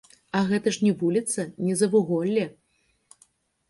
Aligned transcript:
А 0.37 0.39
гэта 0.51 0.73
ж 0.77 0.87
не 0.87 0.93
вуліца, 1.03 1.47
не 1.69 1.79
завуголле. 1.85 2.51